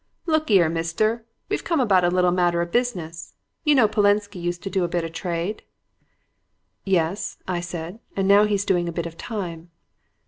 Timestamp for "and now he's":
8.15-8.65